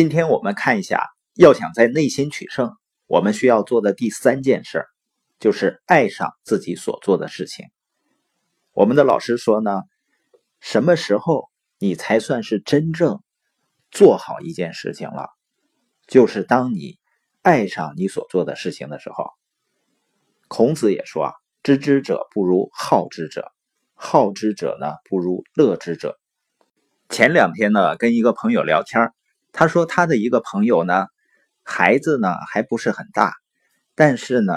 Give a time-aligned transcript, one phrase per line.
[0.00, 1.02] 今天我们看一下，
[1.34, 2.70] 要想在内心取胜，
[3.08, 4.84] 我们需要做的第三件事，
[5.40, 7.66] 就是爱上自己所做的事情。
[8.70, 9.82] 我们的老师说呢，
[10.60, 11.48] 什么时候
[11.80, 13.20] 你才算是真正
[13.90, 15.30] 做好一件事情了？
[16.06, 16.96] 就是当你
[17.42, 19.32] 爱上你所做的事情的时候。
[20.46, 21.32] 孔子也说啊，
[21.64, 23.50] 知之者不如好之者，
[23.94, 26.16] 好之者呢不如乐之者。
[27.08, 29.12] 前两天呢，跟一个朋友聊天儿
[29.58, 31.08] 他说他的一个朋友呢，
[31.64, 33.34] 孩子呢还不是很大，
[33.96, 34.54] 但是呢，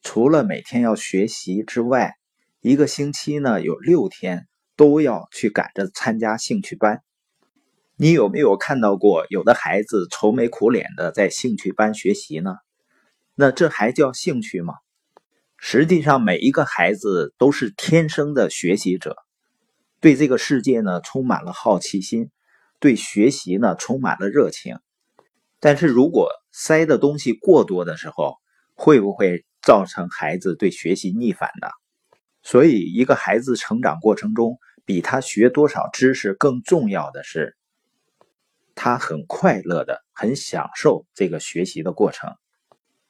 [0.00, 2.14] 除了每天要学习之外，
[2.60, 7.02] 一个星期呢有六天都要去赶着参加兴趣班。
[7.96, 12.54] 你有没有看到过有的孩子愁眉苦脸的在兴趣班学习呢？
[13.34, 14.74] 那这还叫兴趣吗？
[15.56, 19.16] 实际上，每一个孩子都是天生的学习者，
[19.98, 22.30] 对这个世界呢充满了好奇心。
[22.80, 24.76] 对学习呢充满了热情，
[25.60, 28.36] 但是如果塞的东西过多的时候，
[28.74, 31.68] 会不会造成孩子对学习逆反呢？
[32.42, 37.56] 所以，一个孩子成长过程中，比他学多少知识更重要的是，
[38.74, 42.34] 他很快乐的、很享受这个学习的过程。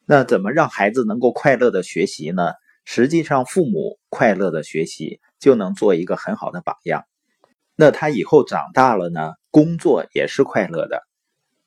[0.06, 2.52] 那怎么让孩子能够快乐的学习呢？
[2.84, 7.04] 实际上，父母快乐的学习就能做一个很好的榜样。
[7.76, 9.32] 那他以后长大了呢？
[9.50, 11.02] 工作也是快乐的。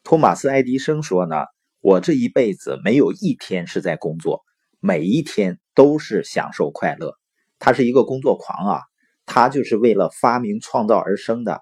[0.04, 1.46] 托马斯·爱迪生说呢
[1.80, 4.44] ：“我这一辈子没有一天是在工作，
[4.82, 7.14] 每一天都是享受快乐。”
[7.60, 8.82] 他是一个工作狂啊，
[9.26, 11.62] 他就是为了发明创造而生的。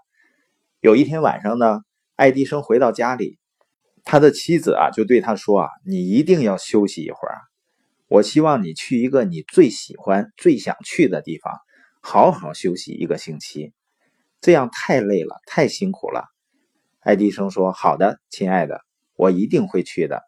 [0.79, 1.81] 有一天晚上呢，
[2.15, 3.37] 爱迪生回到家里，
[4.03, 7.37] 他的妻子啊就对他说：“啊，你一定要休息一会儿，
[8.07, 11.53] 我希望你去一个你最喜欢、最想去的地方，
[12.01, 13.73] 好好休息一个星期。”
[14.45, 16.23] 这样太累了，太辛苦了。
[16.99, 18.81] 爱迪生说：“好的，亲爱的，
[19.15, 20.21] 我一定会去的。”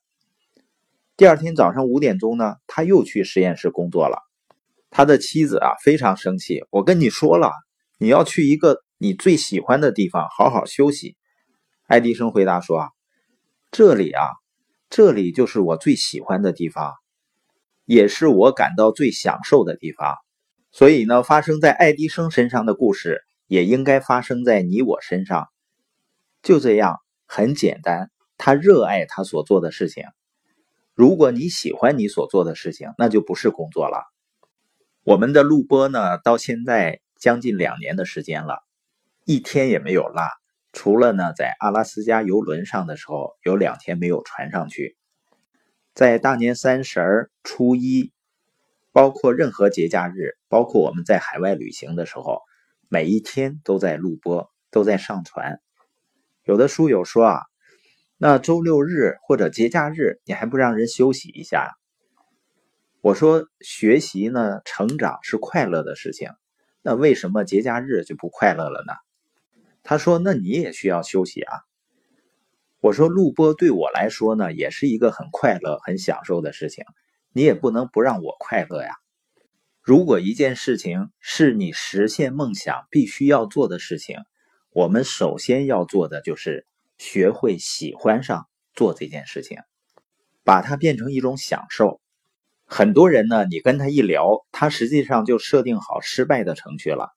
[1.16, 4.18] 第二天早上五点钟呢，他又去实验室工作了。
[4.90, 7.52] 他的妻子啊非常生气：“我跟你说了，
[8.00, 11.16] 你要去一个你最喜欢的地方好好休息。”
[11.86, 12.90] 爱迪生回答说：“，
[13.70, 14.24] 这里啊，
[14.90, 16.96] 这里就是我最喜欢的地方，
[17.86, 20.16] 也是我感到最享受的地方。
[20.72, 25.50] 所以呢，发生在爱迪生身上的故事。”也应该发生在你我身上，
[26.44, 28.12] 就这样很简单。
[28.38, 30.04] 他热爱他所做的事情。
[30.94, 34.04] 如果你喜欢你所做的事情，那就不是工作了。
[35.04, 38.60] 我们的录播呢，到现在将近两年的时间了，
[39.26, 40.22] 一天也没有落。
[40.74, 44.98] 除了呢，在阿拉斯加游轮上的时候，有两天没有传上去。
[45.96, 48.12] 在大年三十、初一，
[48.92, 52.42] 包括任何节假日，包括我们在海外旅行的时候。
[52.90, 55.60] 每一天都在录播，都在上传。
[56.44, 57.42] 有的书友说啊，
[58.18, 61.78] 那周六日或者节假日，你还不让人休息一下？
[63.02, 66.32] 我说，学习呢，成长是快乐的事情，
[66.82, 68.94] 那为什么节假日就不快乐了呢？
[69.84, 71.54] 他说，那你也需要休息啊。
[72.80, 76.86] 我说，录播对我来说呢，也是一个很快乐、很享受的事情，
[77.34, 78.94] 你也不能不让我快乐呀。
[79.88, 84.18] 如果一件事情是你实现梦想必须要做的事情，
[84.74, 86.68] 我们首先要做的就是
[86.98, 89.60] 学会喜欢上做这件事情，
[90.44, 92.02] 把它变成一种享受。
[92.66, 97.14] 很多人呢，你跟他一聊，他实际上就设定好失败的程序了，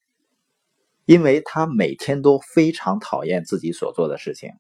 [1.07, 4.53] 因为他每天都非常讨厌自己所做的事情，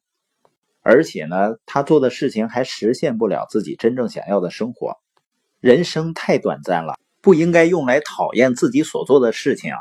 [0.82, 4.96] 而且呢，他做的事情还实现不了自己真正想要的生活。
[5.60, 6.98] 人生太短暂了。
[7.22, 9.78] 不应该用来讨厌自己所做的事情啊！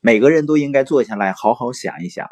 [0.00, 2.28] 每个人都应该坐下来好好想一想，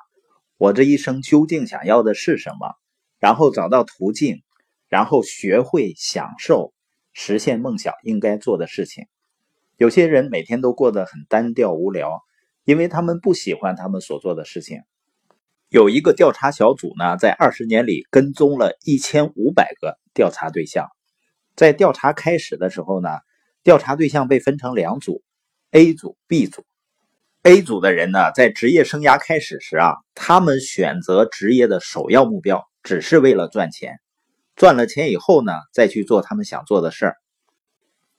[0.59, 2.75] 我这一生究竟想要的是什么，
[3.19, 4.43] 然后找到途径，
[4.89, 6.75] 然后学会享受
[7.15, 9.07] 实现梦想应该做的事情。
[9.79, 12.21] 有些人每天都过得很单调无聊，
[12.65, 14.83] 因为他们不喜欢他们所做的事情。
[15.71, 20.89] 有一个调查小组呢，在二十年里跟踪了一千五百个调查对象，
[21.57, 23.09] 在调查开始的时候呢。
[23.63, 25.23] 调查对象被分成两组
[25.71, 26.65] ，A 组、B 组。
[27.43, 33.99] A 组的人呢，在职业生涯开始时啊，他们选择职业的首要目标只是为了赚钱，
[34.55, 37.17] 赚了钱以后呢，再去做他们想做的事儿。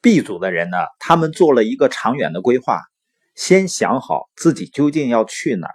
[0.01, 2.81] B 组的人呢，他们做了一个长远的规划，
[3.35, 5.73] 先想好自己究竟要去哪儿，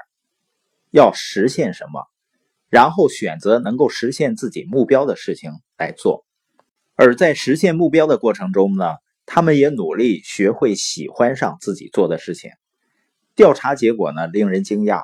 [0.90, 2.06] 要实现什么，
[2.68, 6.26] 然后选择能够实现自己目标的事情来做。
[6.96, 8.96] 而在实现目标的过程中呢，
[9.30, 12.50] 他们也努力学会喜欢上自己做的事情。
[13.36, 15.02] 调查结果呢，令人惊讶。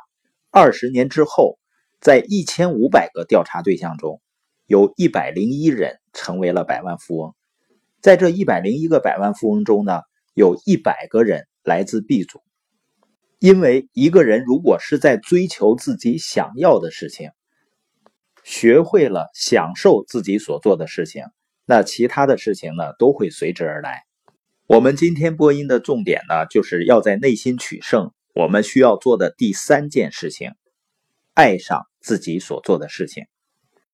[0.51, 1.59] 二十年之后，
[2.01, 4.23] 在一千五百个调查对象中，
[4.67, 7.35] 有一百零一人成为了百万富翁。
[8.01, 10.01] 在这一百零一个百万富翁中呢，
[10.33, 12.41] 有一百个人来自 B 组。
[13.41, 17.31] 因为一个人如果是在追求自己想要的事情，
[18.43, 21.25] 学会了享受自己所做的事情，
[21.67, 24.05] 那其他的事情呢都会随之而来。
[24.67, 28.13] 我们今天播音的重点呢，就是要在内心取胜。
[28.33, 30.53] 我们需要做的第三件事情，
[31.35, 33.25] 爱上自己所做的事情。